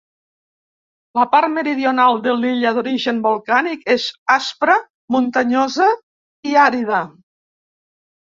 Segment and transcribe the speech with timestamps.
[1.17, 4.05] La part meridional de l'illa, d'origen volcànic, és
[4.37, 4.79] aspra,
[5.17, 5.91] muntanyosa
[6.53, 7.03] i àrida.